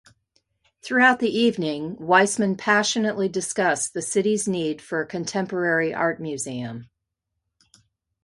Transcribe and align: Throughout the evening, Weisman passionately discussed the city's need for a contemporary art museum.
Throughout 0.81 1.19
the 1.19 1.29
evening, 1.29 1.95
Weisman 1.97 2.57
passionately 2.57 3.29
discussed 3.29 3.93
the 3.93 4.01
city's 4.01 4.47
need 4.47 4.81
for 4.81 4.99
a 4.99 5.05
contemporary 5.05 5.93
art 5.93 6.19
museum. 6.19 6.89